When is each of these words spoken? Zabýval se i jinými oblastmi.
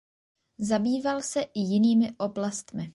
Zabýval 0.59 1.21
se 1.21 1.41
i 1.41 1.59
jinými 1.59 2.11
oblastmi. 2.17 2.89